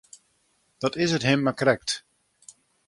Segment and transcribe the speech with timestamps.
[0.79, 1.89] Dat is it him mar krekt.